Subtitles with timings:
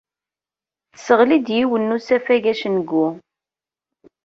[0.93, 3.07] Tesseɣli-d yiwen n usafag acengu.